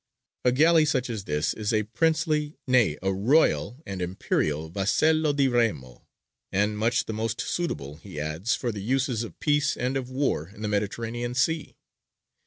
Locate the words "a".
0.43-0.51, 1.71-1.83, 3.03-3.13